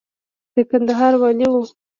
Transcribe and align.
د 0.53 0.55
کندهار 0.69 1.13
والي 1.21 1.47
و. 1.51 1.53